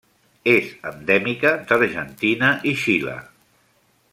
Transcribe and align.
És 0.53 0.71
endèmica 0.91 1.51
d'Argentina 1.73 2.51
i 2.73 2.73
Xile. 2.85 3.17